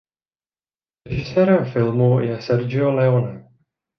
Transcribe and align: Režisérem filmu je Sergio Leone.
Režisérem 1.09 1.65
filmu 1.73 2.19
je 2.19 2.41
Sergio 2.41 2.91
Leone. 2.91 3.49